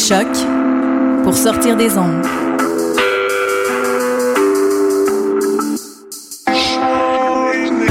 [0.00, 2.22] Vous écoutez Choc pour sortir des ondes.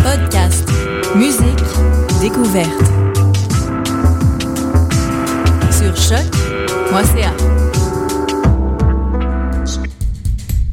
[0.04, 0.68] Podcast,
[1.16, 1.44] musique,
[2.22, 2.70] découverte.
[5.72, 7.34] Sur choc.ca.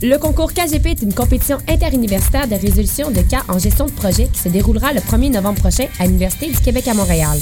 [0.03, 4.29] Le concours KGP est une compétition interuniversitaire de résolution de cas en gestion de projet
[4.33, 7.39] qui se déroulera le 1er novembre prochain à l'Université du Québec à Montréal.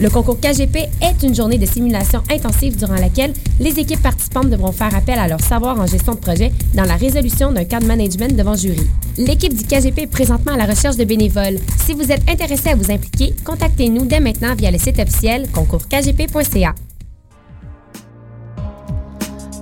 [0.00, 4.72] Le concours KGP est une journée de simulation intensive durant laquelle les équipes participantes devront
[4.72, 7.86] faire appel à leur savoir en gestion de projet dans la résolution d'un cas de
[7.86, 8.88] management devant jury.
[9.18, 11.58] L'équipe du KGP est présentement à la recherche de bénévoles.
[11.84, 16.74] Si vous êtes intéressé à vous impliquer, contactez-nous dès maintenant via le site officiel concourskgp.ca.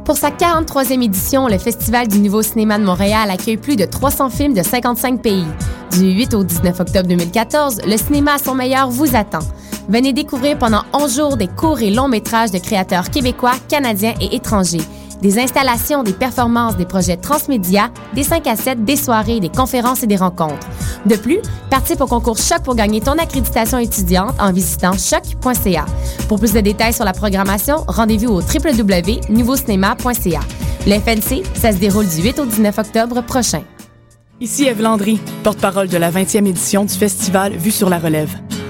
[0.06, 4.30] Pour sa 43e édition, le Festival du Nouveau Cinéma de Montréal accueille plus de 300
[4.30, 5.44] films de 55 pays.
[5.92, 9.41] Du 8 au 19 octobre 2014, le cinéma à son meilleur vous attend.
[9.88, 14.36] Venez découvrir pendant 11 jours des courts et longs métrages de créateurs québécois, canadiens et
[14.36, 14.83] étrangers.
[15.20, 20.02] Des installations, des performances, des projets transmédia, des 5 à 7, des soirées, des conférences
[20.02, 20.66] et des rencontres.
[21.06, 21.39] De plus,
[21.70, 25.84] participe au concours Choc pour gagner ton accréditation étudiante en visitant choc.ca.
[26.28, 30.40] Pour plus de détails sur la programmation, rendez-vous au www.nouveaucinéma.ca.
[30.86, 33.62] Le FNC, ça se déroule du 8 au 19 octobre prochain.
[34.40, 38.36] Ici Eve Landry, porte-parole de la 20e édition du festival Vue sur la relève.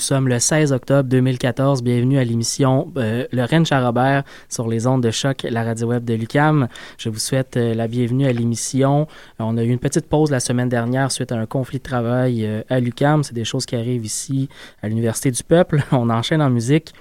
[0.00, 1.82] sommes le 16 octobre 2014.
[1.82, 6.14] Bienvenue à l'émission euh, Lorraine Charrobert sur les ondes de choc, la radio web de
[6.14, 6.68] Lucam.
[6.98, 9.06] Je vous souhaite euh, la bienvenue à l'émission.
[9.38, 12.46] On a eu une petite pause la semaine dernière suite à un conflit de travail
[12.46, 13.22] euh, à Lucam.
[13.22, 14.48] C'est des choses qui arrivent ici
[14.82, 15.82] à l'Université du Peuple.
[15.92, 16.92] On enchaîne en musique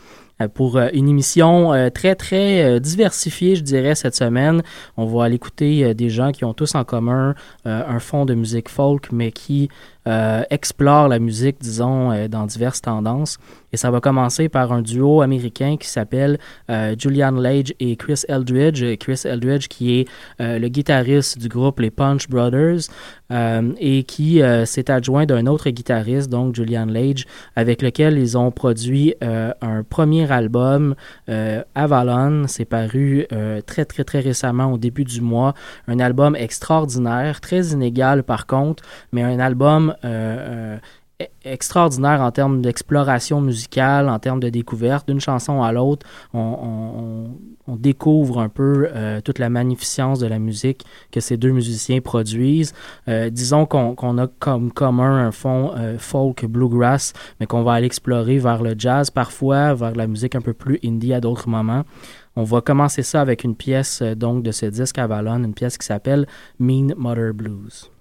[0.54, 4.64] pour une émission très, très diversifiée, je dirais, cette semaine.
[4.96, 8.70] On va aller écouter des gens qui ont tous en commun un fond de musique
[8.70, 9.68] folk, mais qui
[10.10, 13.38] euh, explorent la musique, disons, euh, dans diverses tendances.
[13.72, 16.40] Et ça va commencer par un duo américain qui s'appelle
[16.70, 18.84] euh, Julian Lage et Chris Eldridge.
[18.98, 20.08] Chris Eldridge qui est
[20.42, 22.90] euh, le guitariste du groupe les Punch Brothers
[23.32, 28.38] euh, et qui euh, s'est adjoint d'un autre guitariste, donc Julian Lage, avec lequel ils
[28.38, 30.96] ont produit un premier album,
[31.76, 32.46] Avalon.
[32.48, 33.28] C'est paru
[33.66, 35.54] très très très récemment au début du mois.
[35.88, 39.94] Un album extraordinaire, très inégal par contre, mais un album
[41.44, 45.08] extraordinaire en termes d'exploration musicale, en termes de découverte.
[45.08, 47.30] D'une chanson à l'autre, on,
[47.68, 52.74] découvre un peu euh, toute la magnificence de la musique que ces deux musiciens produisent.
[53.08, 57.86] Euh, disons qu'on a comme commun un fond euh, folk bluegrass, mais qu'on va aller
[57.86, 61.84] explorer vers le jazz parfois, vers la musique un peu plus indie à d'autres moments.
[62.36, 65.78] On va commencer ça avec une pièce euh, donc de ce disque Avalon, une pièce
[65.78, 66.26] qui s'appelle
[66.58, 67.92] Mean Mother Blues.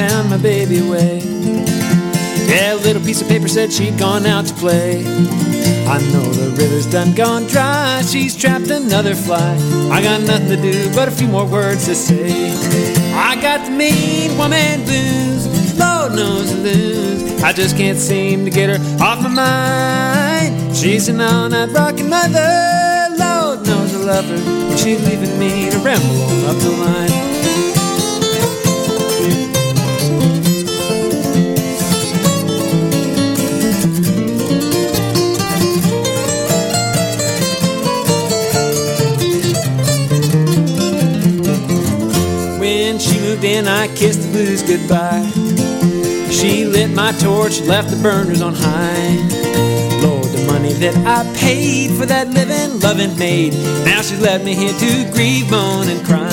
[0.00, 1.18] Found my baby away.
[2.48, 5.00] Yeah, a little piece of paper said she'd gone out to play.
[5.94, 8.00] I know the river's done gone dry.
[8.00, 9.52] She's trapped another fly.
[9.96, 12.32] I got nothing to do but a few more words to say.
[13.12, 15.42] I got the mean woman blues.
[15.78, 17.42] Lord knows I lose.
[17.42, 20.74] I just can't seem to get her off my mind.
[20.74, 22.50] She's an all-night rocking mother.
[23.24, 24.76] Lord knows I love her.
[24.78, 27.29] She's leaving me to ramble on up the line.
[43.56, 45.28] Moved I kissed the blues goodbye.
[46.30, 49.16] She lit my torch, left the burners on high.
[50.02, 53.54] Lord, the money that I paid for that living, loving maid.
[53.84, 56.28] Now she's left me here to grieve, moan, and cry.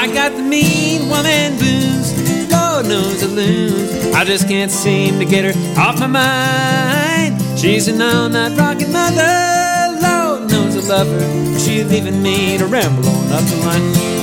[0.00, 4.14] I got the mean woman blues, Lord knows the loons.
[4.14, 7.58] I just can't seem to get her off my mind.
[7.58, 11.58] She's an all night rocking mother, Lord knows I love her.
[11.58, 14.15] She's leaving me to ramble on up the line.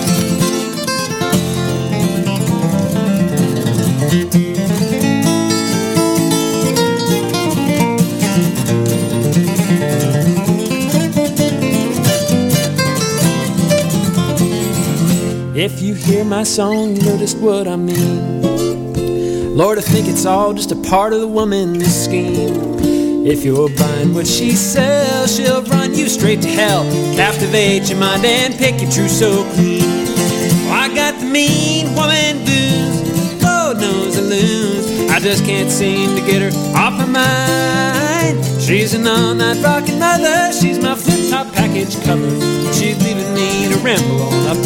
[4.13, 4.35] If
[15.81, 19.57] you hear my song, you notice what I mean.
[19.57, 23.25] Lord, I think it's all just a part of the woman's scheme.
[23.25, 26.83] If you're buying what she sells, she'll run you straight to hell,
[27.15, 29.81] captivate your mind and pick your true so clean.
[29.85, 32.62] Oh, I got the mean woman blues,
[34.21, 35.09] Lose.
[35.09, 38.45] I just can't seem to get her off my mind.
[38.61, 42.29] She's an all-night rockin' mother, she's my flip-top package cover.
[42.73, 44.57] She's leaving me to ramble on up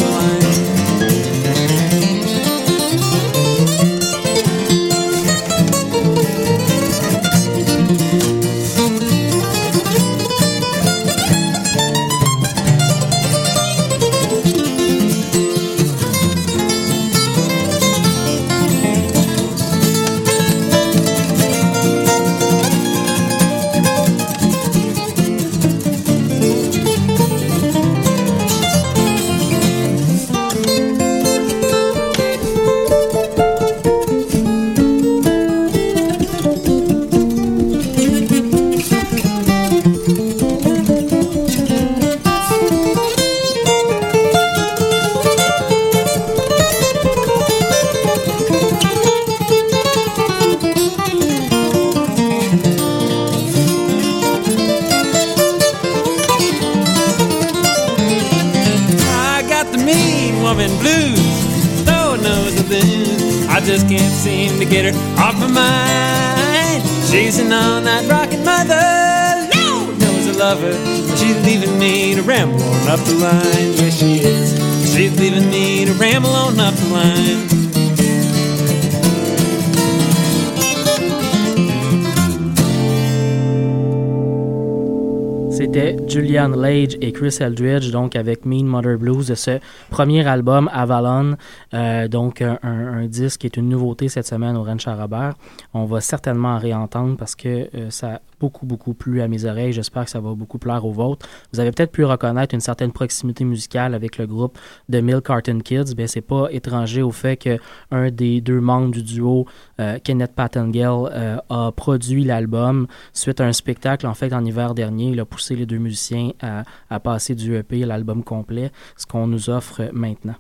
[87.02, 89.60] et Chris Eldridge, donc avec Mean Mother Blues de ce
[89.98, 91.38] premier album Avalon,
[91.74, 95.34] euh, donc un, un, disque qui est une nouveauté cette semaine au Ranch Robert.
[95.74, 99.74] On va certainement en réentendre parce que euh, ça beaucoup, beaucoup plu à mes oreilles.
[99.74, 101.28] J'espère que ça va beaucoup plaire aux vôtres.
[101.54, 104.58] Vous avez peut-être pu reconnaître une certaine proximité musicale avec le groupe
[104.90, 105.96] de Mill Carton Kids.
[105.96, 109.46] Bien, c'est pas étranger au fait qu'un des deux membres du duo,
[109.80, 114.74] euh, Kenneth Pattengale, euh, a produit l'album suite à un spectacle, en fait, en hiver
[114.74, 115.10] dernier.
[115.10, 119.06] Il a poussé les deux musiciens à, à passer du EP à l'album complet, ce
[119.06, 120.36] qu'on nous offre maintenant.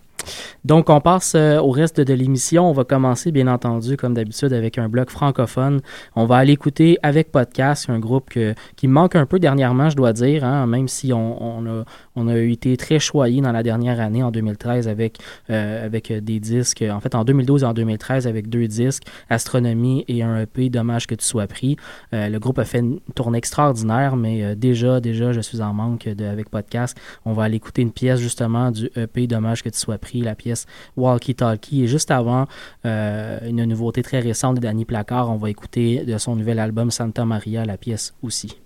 [0.65, 2.69] Donc, on passe euh, au reste de l'émission.
[2.69, 5.81] On va commencer, bien entendu, comme d'habitude, avec un bloc francophone.
[6.15, 8.31] On va aller écouter avec podcast, un groupe
[8.75, 11.83] qui manque un peu dernièrement, je dois dire, hein, même si on, a,
[12.17, 15.19] on, a, été très choyé dans la dernière année, en 2013, avec,
[15.49, 16.83] euh, avec des disques.
[16.89, 21.07] En fait, en 2012 et en 2013, avec deux disques, Astronomie et un EP, Dommage
[21.07, 21.77] que tu sois pris.
[22.13, 26.07] Euh, le groupe a fait une tournée extraordinaire, mais déjà, déjà, je suis en manque
[26.07, 26.97] de, avec podcast.
[27.25, 30.35] On va aller écouter une pièce, justement, du EP, Dommage que tu sois pris la
[30.35, 31.83] pièce Walkie Talkie.
[31.83, 32.47] Et juste avant,
[32.85, 36.91] euh, une nouveauté très récente de Danny Placard, on va écouter de son nouvel album
[36.91, 38.57] Santa Maria la pièce aussi.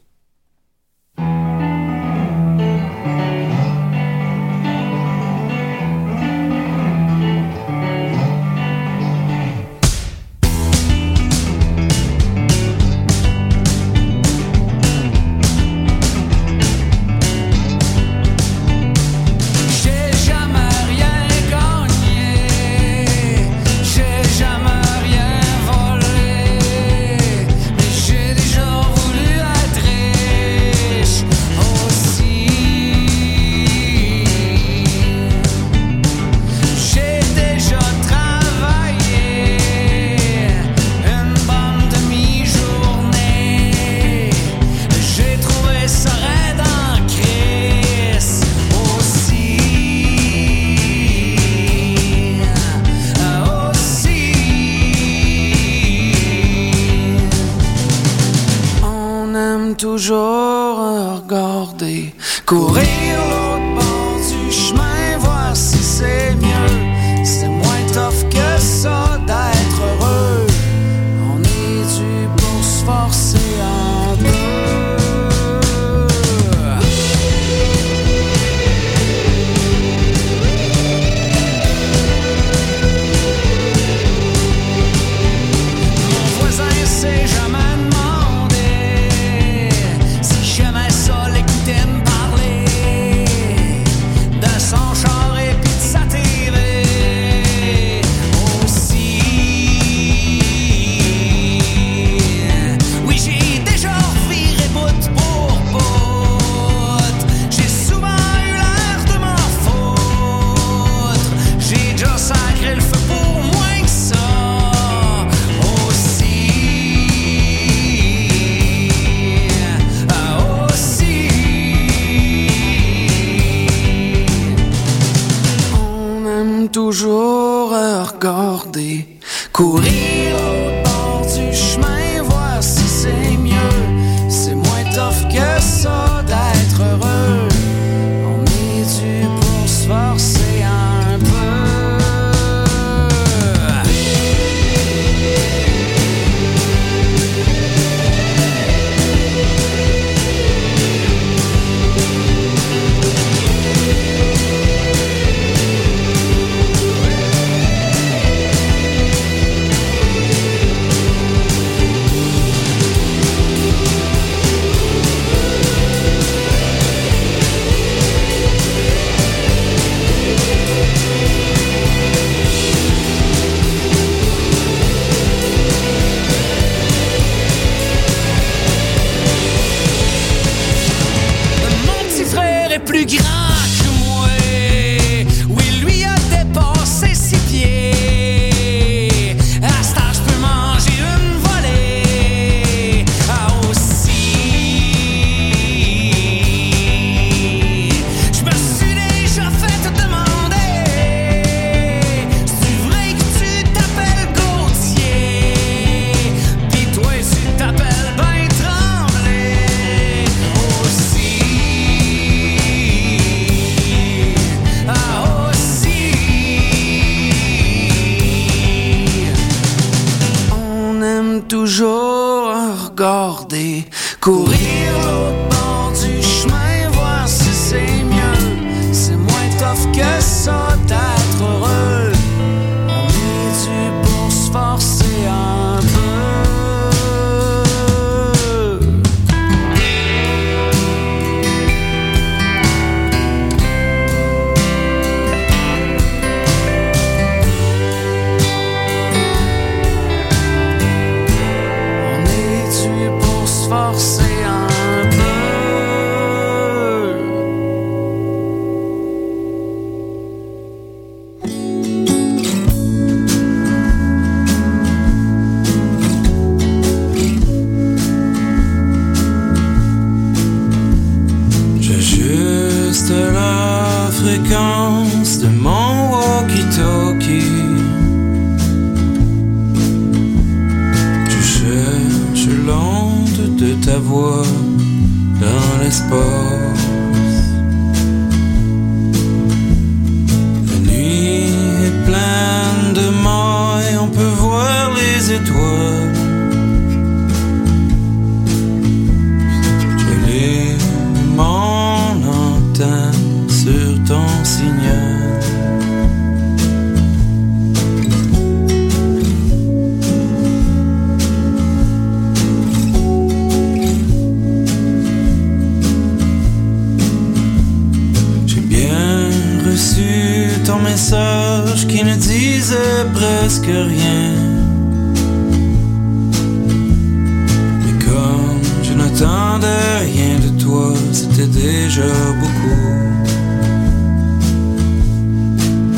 [331.41, 332.91] c'est déjà beaucoup.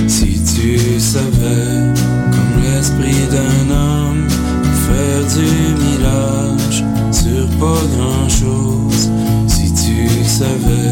[0.07, 1.93] Si tu savais,
[2.31, 4.27] comme l'esprit d'un homme,
[4.87, 5.49] faire du
[5.83, 9.09] mirage sur pas grand chose,
[9.47, 10.82] si tu savais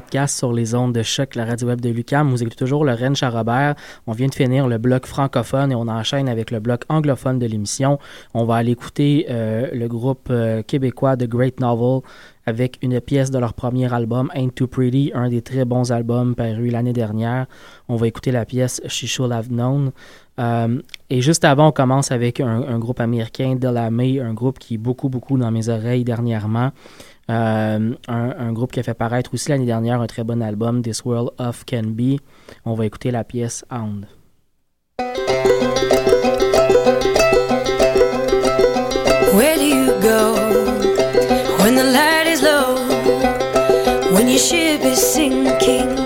[0.00, 2.30] podcast sur les ondes de choc, la radio web de Lucam.
[2.30, 3.74] Vous écoutez toujours le Rennes Charrobert.
[4.06, 7.44] On vient de finir le bloc francophone et on enchaîne avec le bloc anglophone de
[7.44, 7.98] l'émission.
[8.32, 12.00] On va aller écouter euh, le groupe euh, québécois The Great Novel
[12.46, 16.34] avec une pièce de leur premier album, Ain't Too Pretty, un des très bons albums
[16.34, 17.46] parus l'année dernière.
[17.88, 19.92] On va écouter la pièce She Should Have Known.
[20.38, 24.78] Euh, et juste avant, on commence avec un, groupe américain, Delamay, un groupe qui est
[24.78, 26.70] beaucoup, beaucoup dans mes oreilles dernièrement.
[27.28, 31.04] Euh, un, groupe qui a fait paraître aussi l'année dernière un très bon album, This
[31.04, 32.18] World of Can Be.
[32.64, 34.06] On va écouter la pièce Hound.
[39.32, 40.34] Where do you go
[41.62, 42.74] when the light is low?
[44.12, 45.99] When your ship is sinking?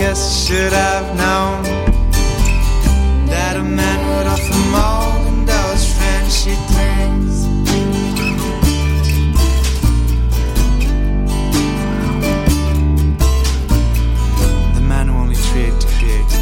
[0.00, 1.62] guess I should have known
[3.26, 7.44] that a man would offer more than those friendship things.
[14.74, 16.32] The man who only created to create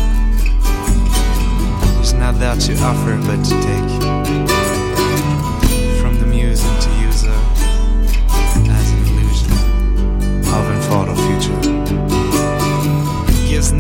[2.01, 3.98] is not there to offer but to take.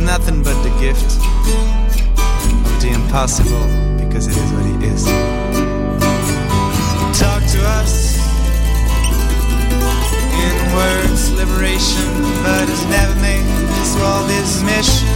[0.09, 1.05] nothing but the gift
[2.64, 3.66] of the impossible
[4.03, 5.05] because it is what it is.
[7.21, 8.16] Talk to us
[10.33, 12.09] in words, liberation,
[12.42, 13.44] but it's never made
[13.77, 15.12] this world is mission.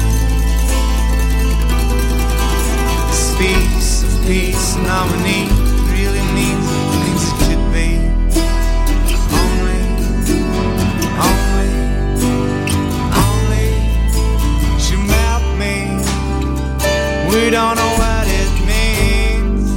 [3.09, 5.49] This piece of peace and harmony
[5.89, 6.72] really means
[17.33, 19.71] We don't know what it means.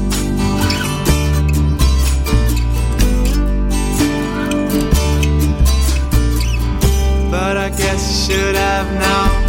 [7.31, 9.43] But I guess you should have known.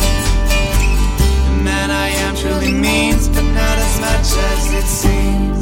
[1.49, 5.56] The man I am truly means, but not as much as it seems.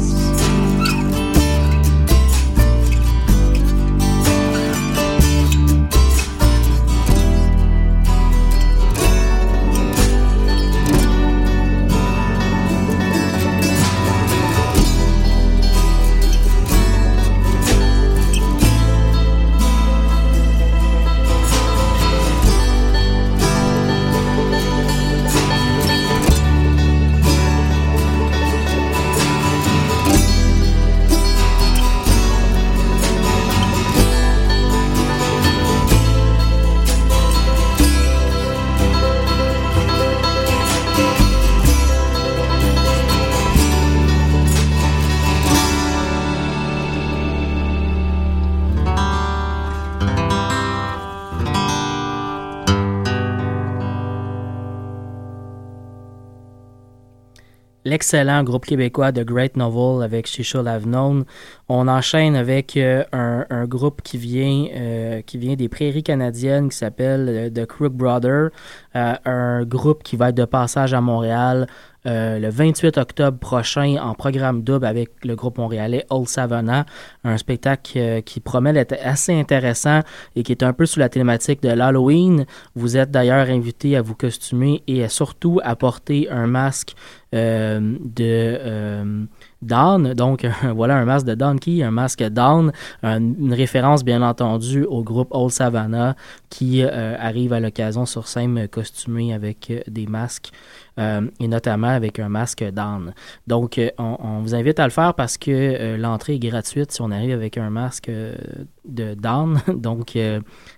[57.95, 61.23] L'excellent groupe québécois The Great Novel avec Have Known.
[61.69, 66.75] On enchaîne avec euh, un, groupe qui vient, euh, qui vient des prairies canadiennes qui
[66.75, 68.49] s'appelle euh, The Crook Brother,
[68.93, 71.67] un groupe qui va être de passage à Montréal
[72.05, 76.85] euh, le 28 octobre prochain en programme double avec le groupe montréalais Old Savannah,
[77.23, 80.01] un spectacle euh, qui promet d'être assez intéressant
[80.35, 82.45] et qui est un peu sous la thématique de l'Halloween.
[82.75, 86.95] Vous êtes d'ailleurs invité à vous costumer et surtout à porter un masque
[87.33, 89.27] euh, de
[89.65, 92.71] donc voilà un masque de Donkey, un masque Dawn,
[93.03, 96.15] un- une référence bien entendu au groupe Old Savannah
[96.49, 100.51] qui euh, arrive à l'occasion sur scène costumé avec euh, des masques
[100.99, 103.13] euh, et notamment avec un masque d'âne.
[103.47, 107.11] Donc, on, on vous invite à le faire parce que l'entrée est gratuite si on
[107.11, 109.59] arrive avec un masque de d'âne.
[109.75, 110.17] Donc,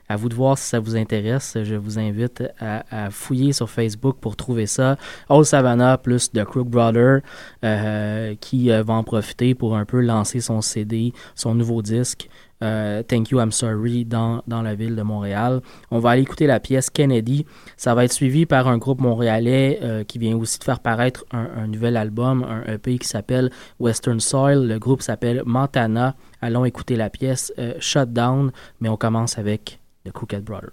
[0.09, 1.57] à vous de voir si ça vous intéresse.
[1.63, 4.97] Je vous invite à, fouiller sur Facebook pour trouver ça.
[5.29, 7.21] Old Savannah plus The Crook Brother
[7.63, 12.29] euh, qui euh, va en profiter pour un peu lancer son CD, son nouveau disque.
[12.63, 15.61] euh, Thank You, I'm Sorry dans, dans la ville de Montréal.
[15.91, 17.45] On va aller écouter la pièce Kennedy.
[17.75, 21.25] Ça va être suivi par un groupe montréalais euh, qui vient aussi de faire paraître
[21.31, 24.67] un, un nouvel album, un EP qui s'appelle Western Soil.
[24.67, 26.15] Le groupe s'appelle Montana.
[26.41, 30.71] Allons écouter la pièce euh, Shutdown, mais on commence avec The Crooked Brother.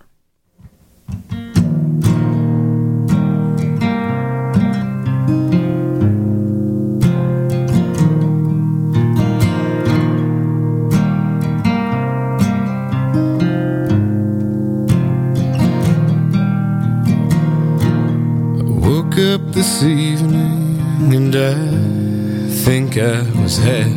[19.16, 21.54] Up this evening and I
[22.64, 23.94] think I was happy.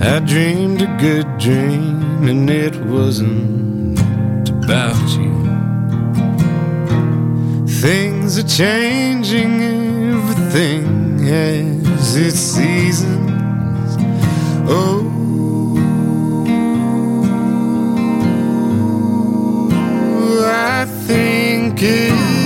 [0.00, 3.98] I dreamed a good dream and it wasn't
[4.64, 5.32] about you.
[7.80, 9.62] Things are changing,
[10.12, 13.96] everything has its seasons.
[14.68, 15.06] Oh.
[20.42, 22.39] I think it's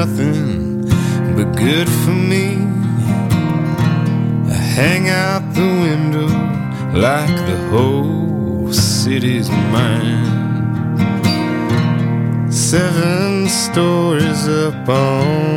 [0.00, 0.80] nothing
[1.36, 2.46] but good for me.
[4.56, 6.28] I hang out the window
[7.06, 10.24] like the whole city's mine.
[12.50, 15.49] Seven stories up on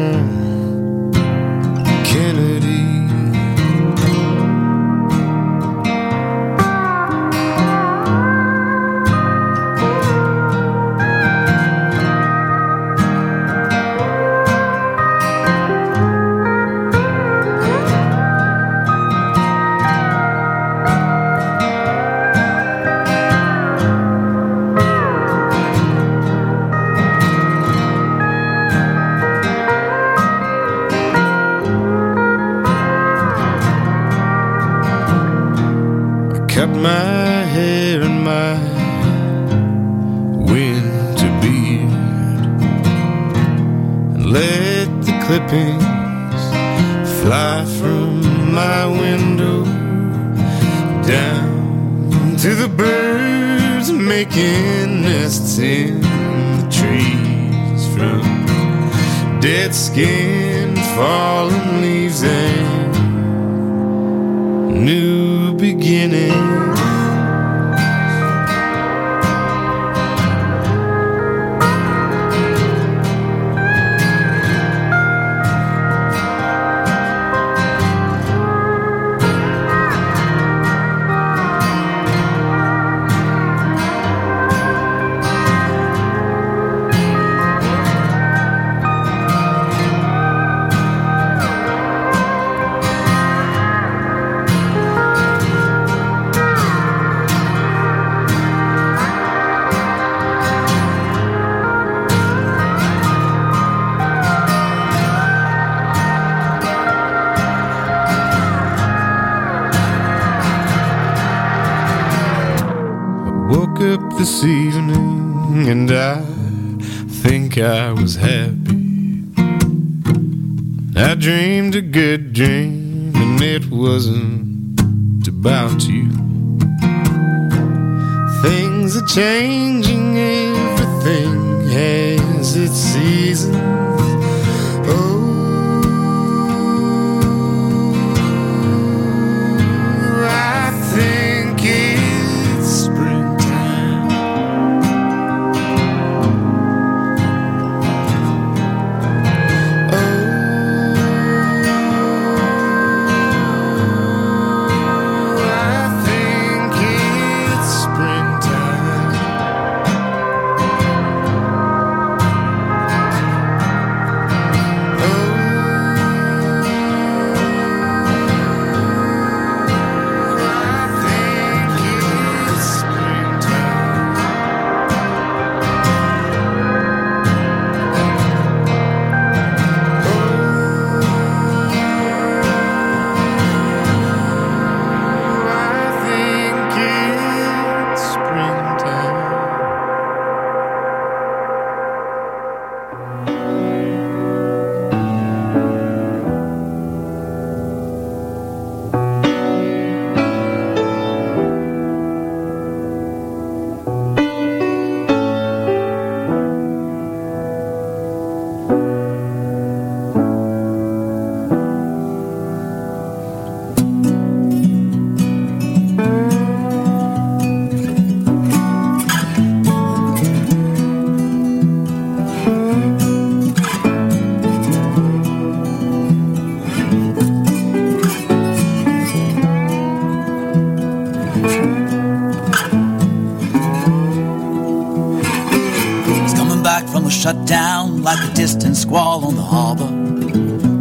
[238.63, 239.87] distant squall on the harbor.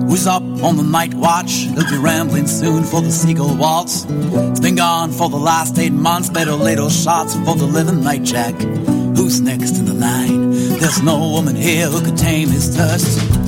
[0.07, 1.51] Who's up on the night watch?
[1.51, 4.07] He'll be rambling soon for the seagull waltz.
[4.09, 8.23] It's been gone for the last eight months, better little shots for the living night
[8.23, 8.55] jack.
[9.17, 10.51] Who's next in the line?
[10.79, 13.42] There's no woman here who could tame his thirst.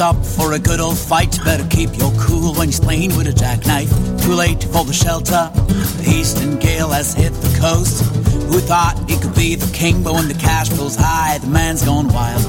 [0.00, 1.38] Up for a good old fight.
[1.44, 3.90] Better keep your cool when he's playing with a jackknife.
[4.22, 5.50] Too late for the shelter.
[5.98, 8.04] The eastern gale has hit the coast.
[8.50, 10.02] Who thought he could be the king?
[10.02, 12.42] But when the cash flows high, the man's gone wild.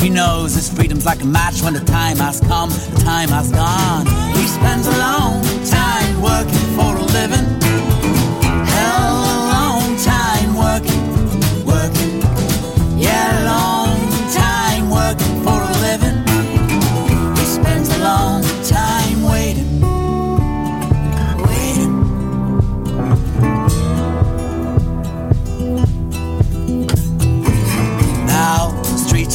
[0.00, 3.50] He knows his freedom's like a match when the time has come, the time has
[3.52, 4.06] gone.
[4.36, 7.65] He spends a long time working for a living.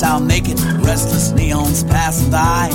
[0.01, 2.69] Streets are naked, restless neons passing by.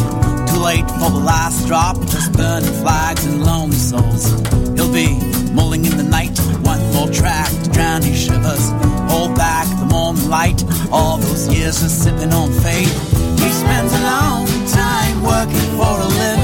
[0.49, 4.31] Too late for the last drop, just burning flags and lonely souls.
[4.75, 5.19] He'll be
[5.53, 8.71] mulling in the night, one more track to drown his shivers.
[9.11, 12.95] Hold back the morning light, all those years just sipping on fate.
[13.41, 16.36] He spends a long time working for a living.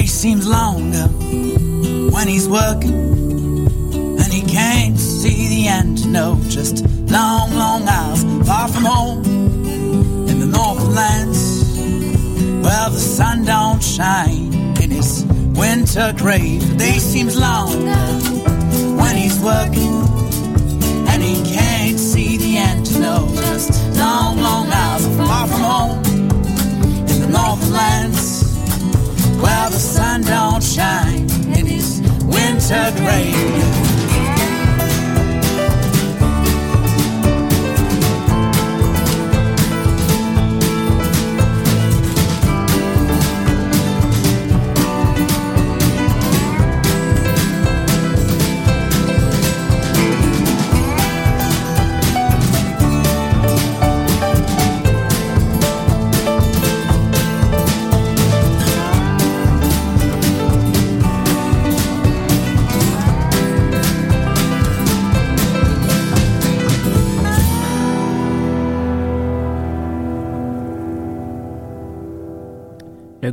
[0.00, 1.06] Seems longer
[2.14, 2.94] when he's working
[4.18, 6.10] and he can't see the end.
[6.10, 9.24] No, just long, long hours far from home
[10.30, 11.38] in the northern lands
[12.64, 15.26] where the sun don't shine in his
[15.56, 16.66] winter grave.
[16.70, 18.06] The day seems longer
[18.96, 19.94] when he's working
[21.10, 22.98] and he can't see the end.
[22.98, 26.04] No, just long, long hours far from home
[27.10, 27.72] in the northern
[29.42, 31.28] where the sun don't shine
[31.58, 33.91] in his winter grave.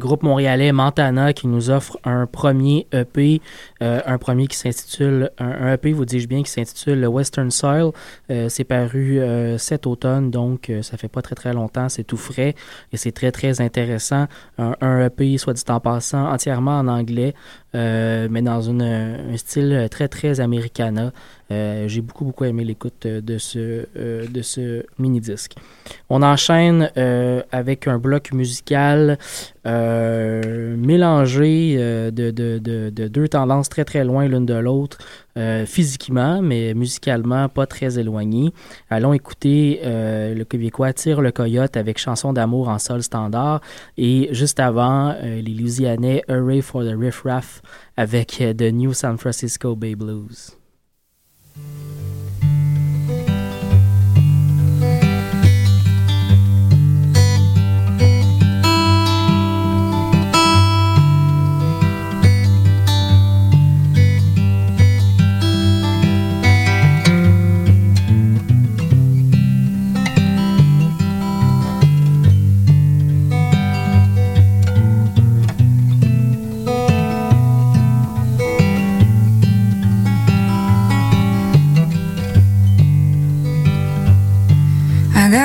[0.09, 3.41] Groupe montréalais Montana qui nous offre un premier EP,
[3.83, 7.91] euh, un premier qui s'intitule, un, EP, vous dis-je bien, qui s'intitule Western Soil.
[8.31, 12.17] Euh, c'est paru euh, cet automne, donc ça fait pas très très longtemps, c'est tout
[12.17, 12.55] frais
[12.91, 14.25] et c'est très très intéressant.
[14.57, 17.35] Un, un EP, soit dit en passant, entièrement en anglais,
[17.75, 21.11] mais dans une, un style très très americana.
[21.51, 25.55] Euh, J'ai beaucoup beaucoup aimé l'écoute de ce, euh, de ce mini-disque.
[26.09, 29.17] On enchaîne euh, avec un bloc musical
[29.65, 34.99] euh, mélangé euh, de, de, de, de deux tendances très très loin l'une de l'autre,
[35.37, 38.53] euh, physiquement, mais musicalement pas très éloignées.
[38.89, 43.61] Allons écouter euh, le Québécois Tire le Coyote avec chanson d'amour en sol standard
[43.97, 47.61] et juste avant, euh, les Louisianais Hurray for the Riff Raff
[47.97, 50.58] avec euh, The New San Francisco Bay Blues.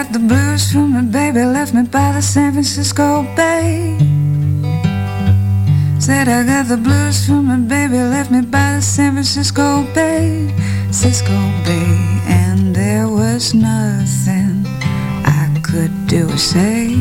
[0.05, 3.97] Got the blues from my baby left me by the San Francisco Bay.
[5.99, 10.53] Said I got the blues from my baby left me by the San Francisco Bay,
[10.91, 11.97] Cisco Bay,
[12.27, 14.67] and there was nothing
[15.25, 16.95] I could do or say.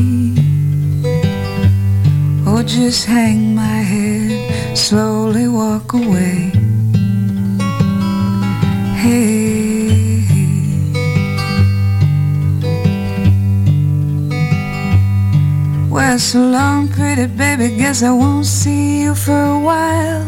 [2.46, 6.52] Or just hang my head, slowly walk away.
[9.02, 9.63] Hey.
[15.94, 17.76] Well, so long, pretty baby.
[17.76, 20.26] Guess I won't see you for a while.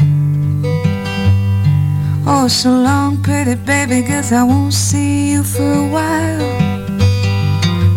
[2.25, 4.03] Oh, so long, pretty baby.
[4.03, 6.41] Guess I won't see you for a while.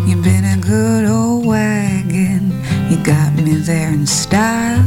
[0.07, 2.59] You've been a good old wagon.
[2.89, 4.83] You got me there in style.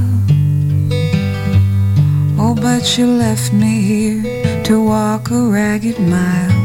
[2.36, 6.61] Oh, but you left me here to walk a ragged mile.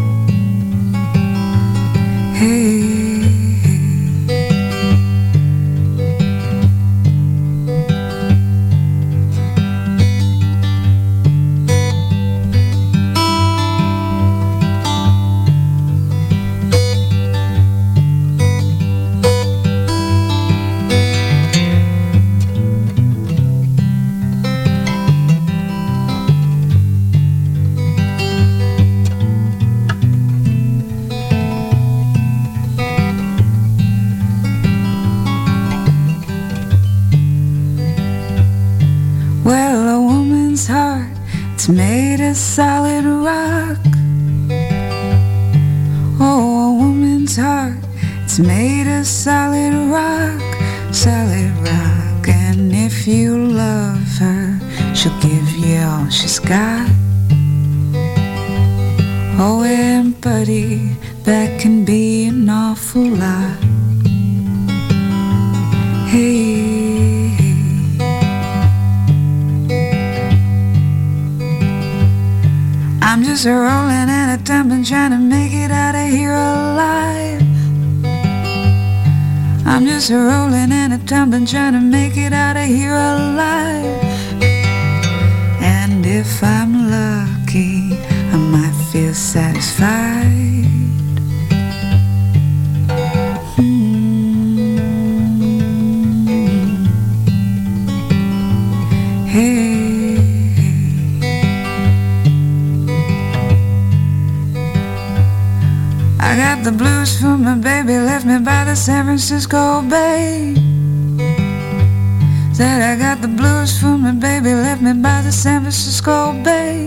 [113.37, 114.53] blues for me, baby.
[114.53, 116.77] Left me by the San Francisco Bay,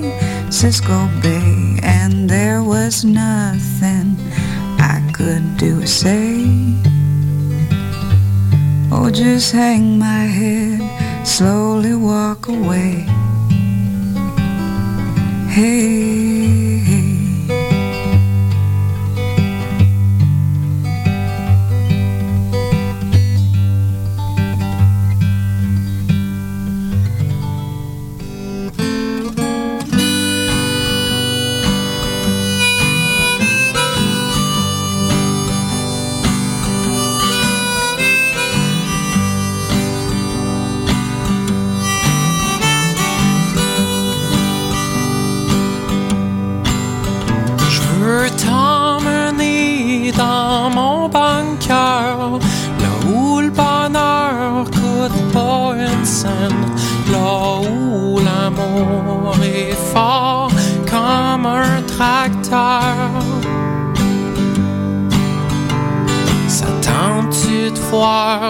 [0.51, 4.17] Cisco Bay, and there was nothing
[4.79, 6.45] I could do or say.
[8.93, 10.81] Oh, just hang my head,
[11.27, 13.07] slowly walk away.
[15.49, 17.00] Hey.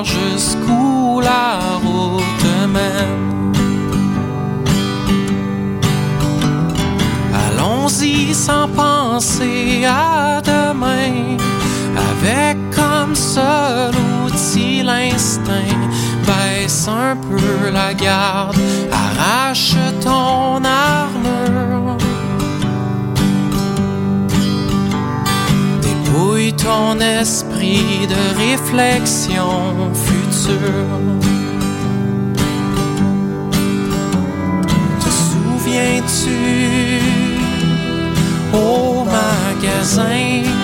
[0.04, 3.52] jusqu'où la route mène.
[7.32, 11.38] Allons-y sans penser à demain,
[12.10, 13.94] avec comme seul
[14.26, 15.80] outil l'instinct.
[16.26, 18.56] Baisse un peu la garde,
[18.92, 21.96] arrache ton armure.
[25.80, 30.98] Dépouille ton esprit de réflexion future.
[35.00, 36.38] Te souviens-tu
[38.54, 40.59] au magasin?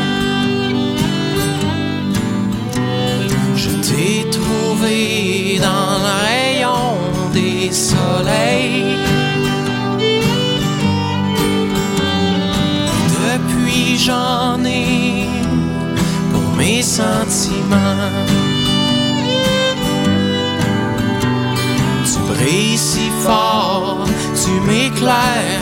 [24.96, 25.55] climb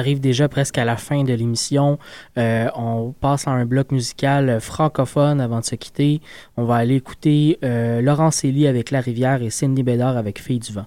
[0.00, 1.98] arrive déjà presque à la fin de l'émission.
[2.38, 6.20] Euh, on passe à un bloc musical euh, francophone avant de se quitter.
[6.56, 10.58] On va aller écouter euh, Laurence Elie avec La Rivière et Cindy Bédard avec Fille
[10.58, 10.86] du Vent.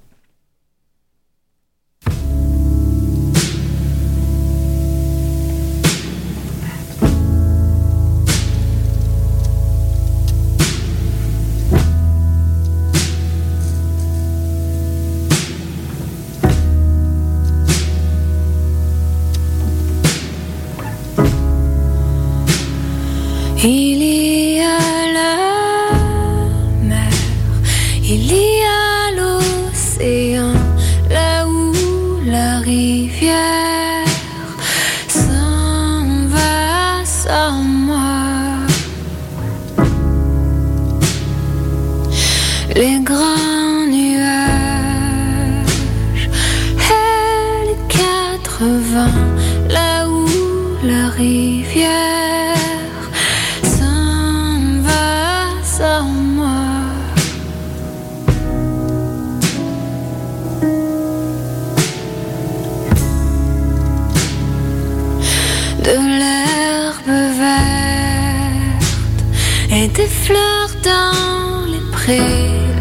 [70.25, 72.19] fleurs dans les prés,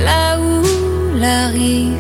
[0.01, 0.63] là où
[1.19, 1.92] la rive.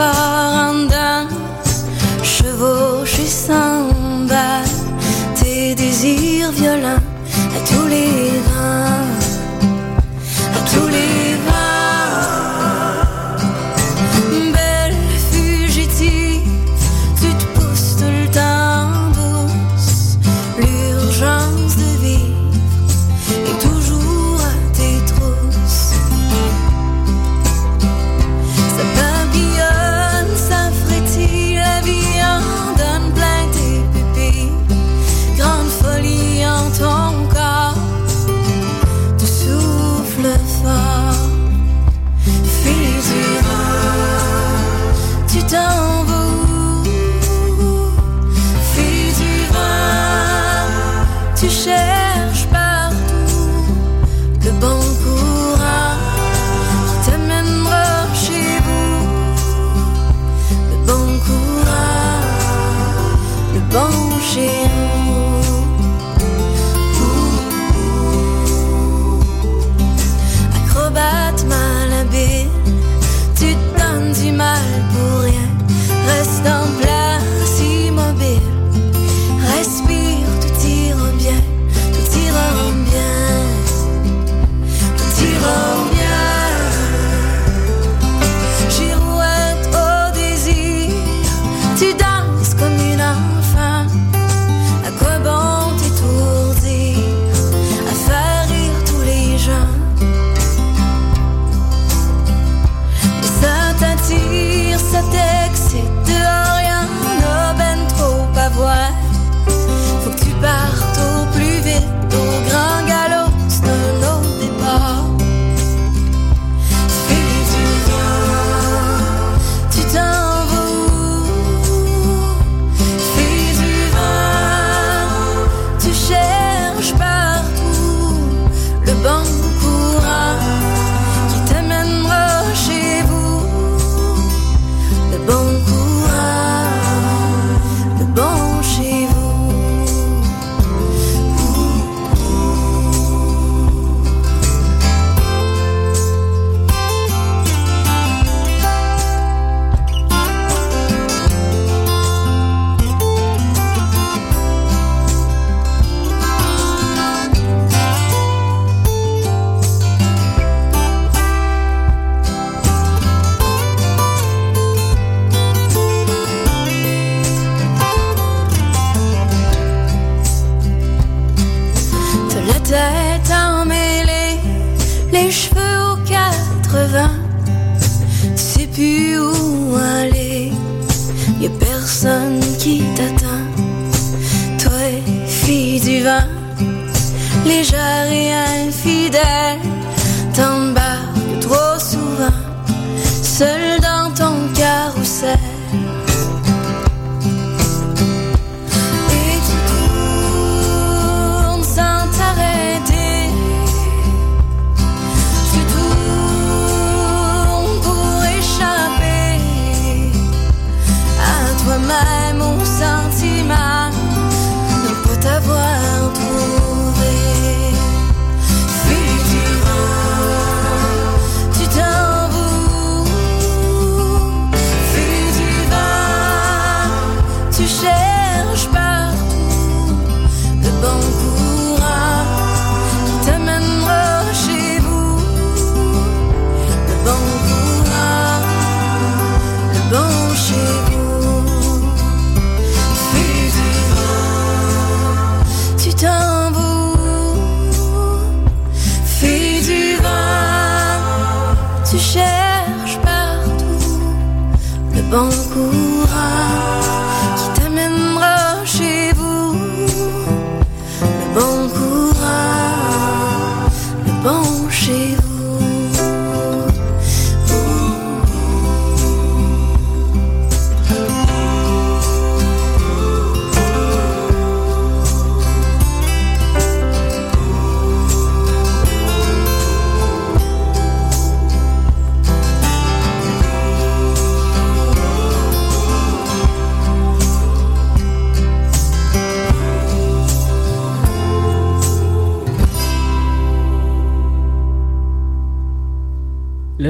[0.00, 0.29] far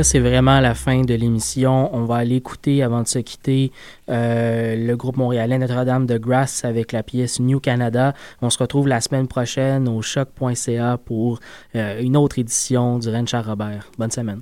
[0.03, 1.95] C'est vraiment la fin de l'émission.
[1.95, 3.71] On va aller écouter, avant de se quitter,
[4.09, 8.15] euh, le groupe montréalais Notre-Dame de Grass avec la pièce New Canada.
[8.41, 11.41] On se retrouve la semaine prochaine au choc.ca pour
[11.75, 13.91] euh, une autre édition du Rennes Robert.
[13.99, 14.41] Bonne semaine.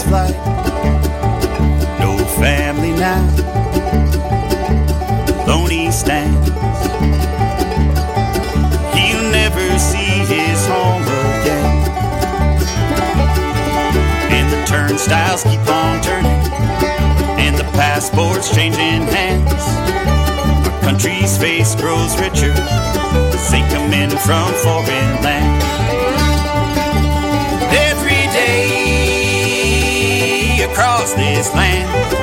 [0.00, 0.34] Takes flight.
[1.98, 3.22] No family now.
[5.44, 6.48] Alone he stands.
[8.96, 11.76] He'll never see his home again.
[14.30, 16.40] And the turnstiles keep on turning
[17.40, 19.52] and the passports changing hands.
[20.66, 25.29] Our country's face grows richer as they come in from foreign lands.
[31.40, 32.19] This land,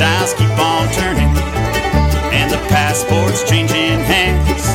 [0.00, 1.30] turnstiles keep on turning
[2.32, 4.66] and the passports changing hands.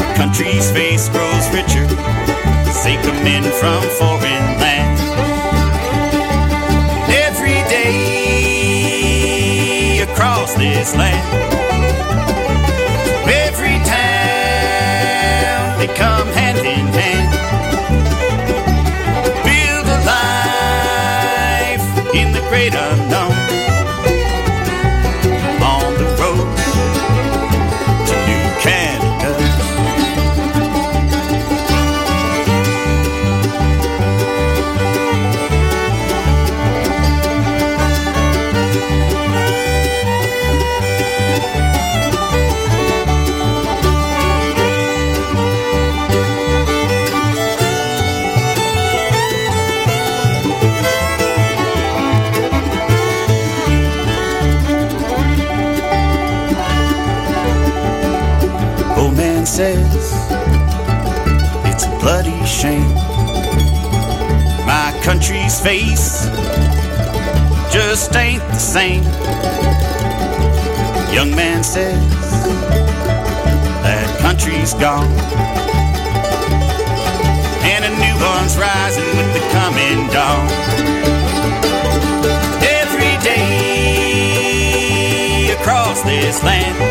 [0.00, 1.84] Our country's face grows richer
[2.68, 5.02] as they come in from foreign lands.
[7.10, 7.98] Every day
[10.02, 11.26] across this land,
[13.28, 17.32] every town they come hand in hand.
[19.42, 21.82] Build a life
[22.14, 22.97] in the great unknown.
[65.28, 66.24] Country's face
[67.70, 69.02] just ain't the same.
[71.12, 72.00] Young man says
[73.84, 75.04] that country's gone.
[77.60, 80.48] And a new one's rising with the coming dawn.
[82.64, 84.48] Every day
[85.60, 86.87] across this land